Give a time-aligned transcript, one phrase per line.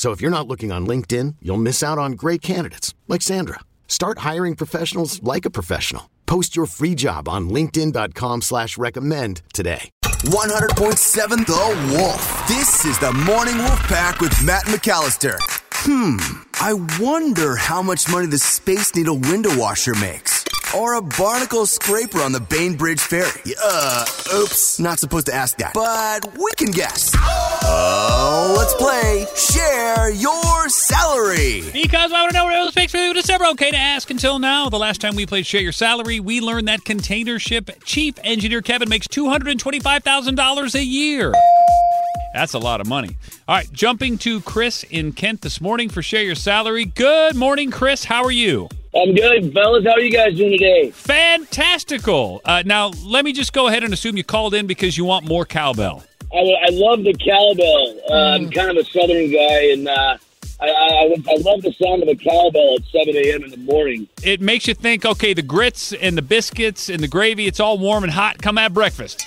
[0.00, 3.60] So if you're not looking on LinkedIn, you'll miss out on great candidates like Sandra.
[3.86, 6.08] Start hiring professionals like a professional.
[6.24, 9.90] Post your free job on LinkedIn.com slash recommend today.
[10.02, 12.48] 100.7 The Wolf.
[12.48, 15.36] This is the Morning Wolf Pack with Matt McAllister.
[15.84, 16.16] Hmm,
[16.62, 20.46] I wonder how much money the Space Needle window washer makes.
[20.74, 23.54] Or a barnacle scraper on the Bainbridge Ferry.
[23.62, 25.74] Uh, oops, not supposed to ask that.
[25.74, 27.14] But we can guess.
[27.72, 31.62] Oh, let's play Share Your Salary.
[31.72, 33.12] Because I want to know what it was fixed for you.
[33.12, 34.68] It's never okay to ask until now.
[34.68, 38.60] The last time we played Share Your Salary, we learned that container ship chief engineer
[38.60, 41.32] Kevin makes $225,000 a year.
[42.34, 43.16] That's a lot of money.
[43.46, 46.86] All right, jumping to Chris in Kent this morning for Share Your Salary.
[46.86, 48.04] Good morning, Chris.
[48.04, 48.68] How are you?
[48.94, 49.84] I'm good, fellas.
[49.84, 50.90] How are you guys doing today?
[50.90, 52.40] Fantastical.
[52.44, 55.24] Uh, now, let me just go ahead and assume you called in because you want
[55.24, 56.02] more cowbell.
[56.32, 58.00] I, I love the cowbell.
[58.10, 60.16] Uh, I'm kind of a southern guy, and uh,
[60.60, 63.44] I, I, I love the sound of a cowbell at 7 a.m.
[63.44, 64.08] in the morning.
[64.22, 67.78] It makes you think, okay, the grits and the biscuits and the gravy, it's all
[67.78, 68.40] warm and hot.
[68.40, 69.26] Come have breakfast.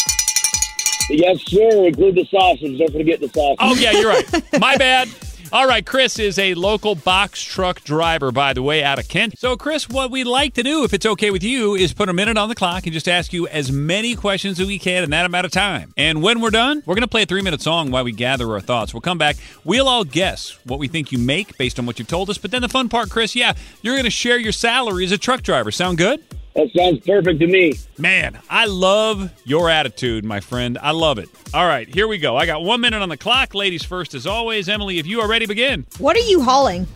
[1.10, 1.88] Yes, sir.
[1.88, 2.78] Include the sausage.
[2.80, 3.58] Don't forget the sausage.
[3.60, 4.44] Oh, yeah, you're right.
[4.60, 5.10] My bad.
[5.54, 9.38] All right, Chris is a local box truck driver, by the way, out of Kent.
[9.38, 12.14] So, Chris, what we'd like to do, if it's okay with you, is put a
[12.14, 15.12] minute on the clock and just ask you as many questions as we can in
[15.12, 15.94] that amount of time.
[15.96, 18.52] And when we're done, we're going to play a three minute song while we gather
[18.52, 18.96] our thoughts.
[18.96, 19.36] We'll come back.
[19.64, 22.40] We'll all guess what we think you make based on what you've told us.
[22.40, 23.54] But then the fun part, Chris, yeah,
[23.84, 25.70] you're going to share your salary as a truck driver.
[25.70, 26.24] Sound good?
[26.56, 27.74] That sounds perfect to me.
[27.98, 30.78] Man, I love your attitude, my friend.
[30.80, 31.30] I love it.
[31.52, 32.38] All right, here we go.
[32.38, 33.56] I got one minute on the clock.
[33.56, 34.70] Ladies first, as always.
[34.70, 35.86] Emily, if you are ready, begin.
[35.98, 36.88] What are you hauling?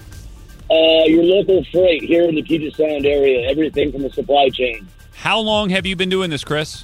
[0.70, 4.88] Uh, your local freight here in the Puget Sound area, everything from the supply chain.
[5.14, 6.84] How long have you been doing this, Chris?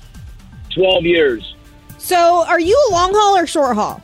[0.72, 1.56] 12 years.
[2.00, 4.01] So, are you a long haul or short haul?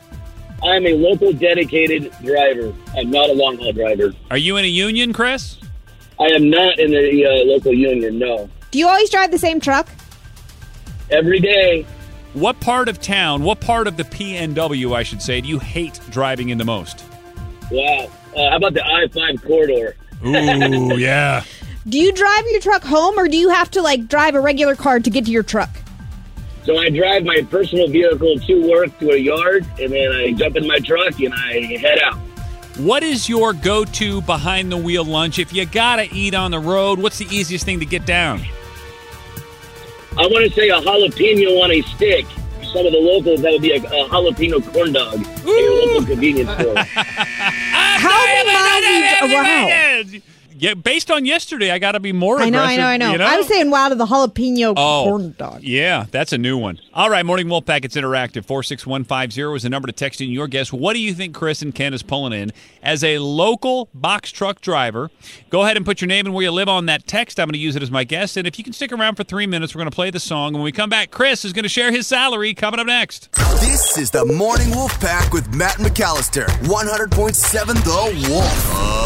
[0.62, 2.72] I'm a local dedicated driver.
[2.94, 4.12] I'm not a long haul driver.
[4.30, 5.58] Are you in a union, Chris?
[6.20, 8.48] I am not in the uh, local union, no.
[8.70, 9.88] Do you always drive the same truck?
[11.10, 11.86] Every day.
[12.34, 15.98] What part of town, what part of the PNW, I should say, do you hate
[16.10, 17.04] driving in the most?
[17.70, 18.08] Wow.
[18.36, 19.96] Uh, how about the I 5 corridor?
[20.24, 21.42] Ooh, yeah.
[21.88, 24.76] Do you drive your truck home or do you have to like drive a regular
[24.76, 25.70] car to get to your truck?
[26.64, 30.56] So I drive my personal vehicle to work to a yard, and then I jump
[30.56, 32.18] in my truck and I head out.
[32.76, 35.38] What is your go to behind the wheel lunch?
[35.38, 38.42] If you gotta eat on the road, what's the easiest thing to get down?
[40.20, 42.26] I want to say a jalapeno on a stick.
[42.74, 46.04] Some of the locals, that would be a, a jalapeno corn dog at your local
[46.06, 46.74] convenience store.
[46.76, 49.32] How many miles?
[49.32, 49.99] Wow.
[50.60, 53.12] Yeah, based on yesterday, I got to be more I know, I know, I know.
[53.12, 53.24] you know?
[53.24, 55.62] I'm saying wow to the jalapeno Oh, corn dog.
[55.62, 56.78] Yeah, that's a new one.
[56.92, 57.86] All right, Morning Wolf pack.
[57.86, 60.70] It's Interactive 46150 is the number to text in your guess.
[60.70, 64.60] What do you think Chris and Kent is pulling in as a local box truck
[64.60, 65.10] driver?
[65.48, 67.40] Go ahead and put your name and where you live on that text.
[67.40, 68.36] I'm going to use it as my guess.
[68.36, 70.52] And if you can stick around for three minutes, we're going to play the song.
[70.52, 73.32] When we come back, Chris is going to share his salary coming up next.
[73.60, 76.44] This is the Morning Wolf Pack with Matt McAllister.
[76.64, 78.99] 100.7 The Wolf.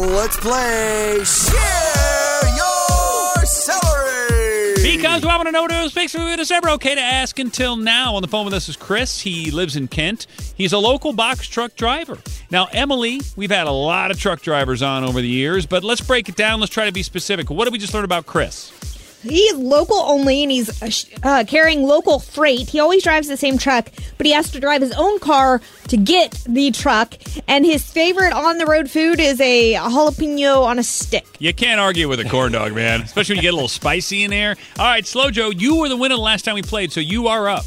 [0.00, 4.74] Let's play Share Your Salary.
[4.76, 6.14] Because we want to know what it was fixed.
[6.16, 8.14] It's never okay to ask until now.
[8.14, 9.20] On the phone with us is Chris.
[9.20, 10.28] He lives in Kent.
[10.54, 12.16] He's a local box truck driver.
[12.48, 16.00] Now, Emily, we've had a lot of truck drivers on over the years, but let's
[16.00, 16.60] break it down.
[16.60, 17.50] Let's try to be specific.
[17.50, 18.70] What did we just learn about Chris?
[19.22, 22.68] He's local only and he's uh, uh, carrying local freight.
[22.68, 25.96] He always drives the same truck, but he has to drive his own car to
[25.96, 27.14] get the truck.
[27.48, 31.26] And his favorite on the road food is a jalapeno on a stick.
[31.38, 34.24] You can't argue with a corn dog, man, especially when you get a little spicy
[34.24, 34.56] in there.
[34.78, 37.28] All right, Slow Joe, you were the winner the last time we played, so you
[37.28, 37.64] are up.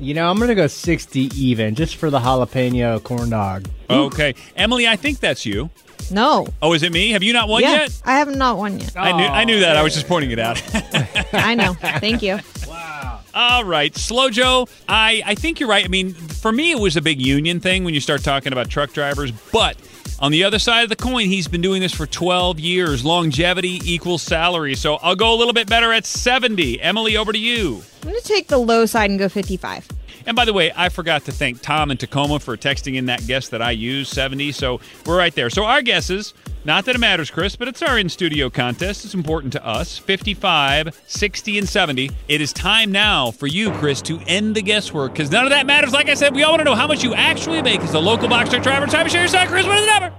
[0.00, 3.68] You know, I'm going to go 60 even just for the jalapeno corn dog.
[3.88, 4.34] Okay.
[4.56, 5.70] Emily, I think that's you.
[6.10, 6.46] No.
[6.62, 7.10] Oh, is it me?
[7.10, 8.02] Have you not won yeah, yet?
[8.04, 8.92] I have not won yet.
[8.96, 9.76] I knew I knew that.
[9.76, 10.62] I was just pointing it out.
[11.32, 11.74] I know.
[11.74, 12.38] Thank you.
[12.68, 13.20] Wow.
[13.34, 14.68] All right, Slow Joe.
[14.88, 15.84] I, I think you're right.
[15.84, 18.70] I mean, for me, it was a big union thing when you start talking about
[18.70, 19.32] truck drivers.
[19.32, 19.76] But
[20.20, 23.04] on the other side of the coin, he's been doing this for 12 years.
[23.04, 24.76] Longevity equals salary.
[24.76, 26.80] So I'll go a little bit better at 70.
[26.80, 27.82] Emily, over to you.
[28.02, 29.88] I'm going to take the low side and go 55.
[30.26, 33.26] And by the way, I forgot to thank Tom in Tacoma for texting in that
[33.26, 34.52] guess that I used, 70.
[34.52, 35.50] So we're right there.
[35.50, 36.32] So our guesses,
[36.64, 39.04] not that it matters, Chris, but it's our in studio contest.
[39.04, 42.10] It's important to us 55, 60, and 70.
[42.28, 45.66] It is time now for you, Chris, to end the guesswork because none of that
[45.66, 45.92] matters.
[45.92, 48.00] Like I said, we all want to know how much you actually make as a
[48.00, 48.86] local box truck driver.
[48.86, 49.66] Time to share your side, Chris.
[49.66, 50.16] What is the number?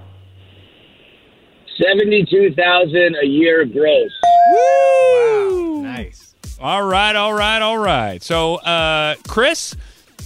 [1.82, 4.10] Seventy-two thousand a year gross.
[4.50, 5.76] Woo!
[5.76, 6.34] Wow, Nice.
[6.58, 8.22] All right, all right, all right.
[8.22, 9.76] So, uh, Chris,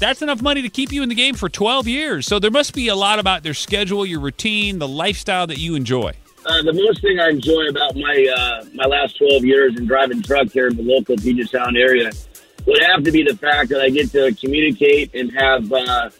[0.01, 2.27] that's enough money to keep you in the game for 12 years.
[2.27, 5.77] So there must be a lot about their schedule, your routine, the lifestyle that you
[5.77, 6.15] enjoy.
[6.45, 10.23] Uh, the most thing I enjoy about my uh, my last 12 years in driving
[10.23, 12.11] truck here in the local Puget Sound area
[12.67, 16.11] would have to be the fact that I get to communicate and have uh,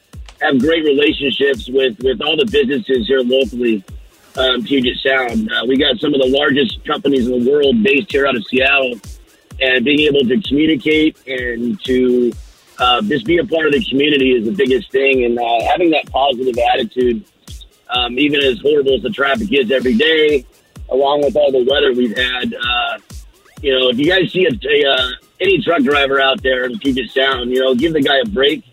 [0.43, 3.85] have great relationships with, with all the businesses here locally,
[4.37, 5.51] um, Puget Sound.
[5.51, 8.45] Uh, we got some of the largest companies in the world based here out of
[8.47, 9.01] Seattle,
[9.61, 12.33] and being able to communicate and to
[12.81, 15.91] uh, just being a part of the community is the biggest thing, and uh, having
[15.91, 17.25] that positive attitude,
[17.91, 20.45] um, even as horrible as the traffic is every day,
[20.89, 22.55] along with all the weather we've had.
[22.55, 22.99] Uh,
[23.63, 25.11] you know, if you guys see a, a uh,
[25.41, 28.65] any truck driver out there in Puget Sound, you know, give the guy a break.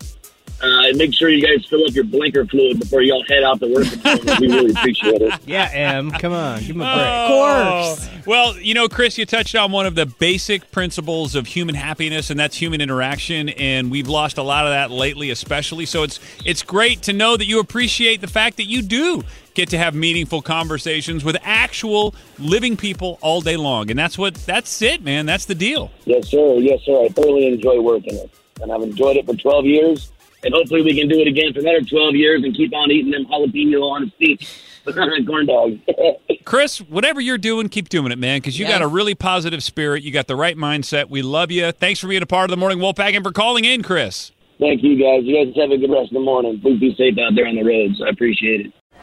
[0.60, 3.60] Uh, and make sure you guys fill up your blinker fluid before y'all head out
[3.60, 3.86] to work.
[4.40, 5.32] we really appreciate it.
[5.46, 7.06] Yeah, Em, come on, give him a break.
[7.06, 7.92] Oh.
[7.92, 8.26] Of course.
[8.26, 12.28] Well, you know, Chris, you touched on one of the basic principles of human happiness,
[12.30, 13.48] and that's human interaction.
[13.50, 15.86] And we've lost a lot of that lately, especially.
[15.86, 19.22] So it's it's great to know that you appreciate the fact that you do
[19.54, 23.90] get to have meaningful conversations with actual living people all day long.
[23.90, 25.24] And that's what that's it, man.
[25.24, 25.90] That's the deal.
[26.04, 26.54] Yes, sir.
[26.58, 27.04] Yes, sir.
[27.04, 30.12] I thoroughly enjoy working it, and I've enjoyed it for 12 years.
[30.44, 33.10] And hopefully, we can do it again for another 12 years and keep on eating
[33.10, 34.46] them jalapeno on steak
[34.92, 35.78] corn dog.
[36.44, 40.02] Chris, whatever you're doing, keep doing it, man, because you got a really positive spirit.
[40.02, 41.10] You got the right mindset.
[41.10, 41.72] We love you.
[41.72, 44.32] Thanks for being a part of the Morning Wolfpack and for calling in, Chris.
[44.58, 45.24] Thank you, guys.
[45.24, 46.60] You guys have a good rest of the morning.
[46.60, 48.02] Please be safe out there on the roads.
[48.04, 48.72] I appreciate it.